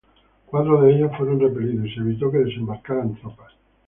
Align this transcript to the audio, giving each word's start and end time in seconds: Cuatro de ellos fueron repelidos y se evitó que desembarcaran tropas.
Cuatro 0.47 0.81
de 0.81 0.95
ellos 0.95 1.15
fueron 1.15 1.39
repelidos 1.39 1.85
y 1.85 1.93
se 1.93 1.99
evitó 1.99 2.31
que 2.31 2.39
desembarcaran 2.39 3.13
tropas. 3.17 3.53